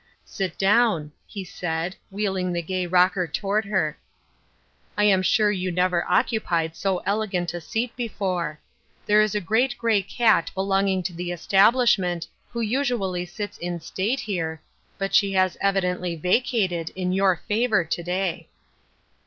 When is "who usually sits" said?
12.49-13.59